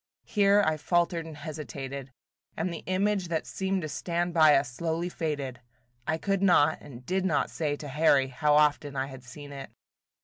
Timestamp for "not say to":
7.23-7.87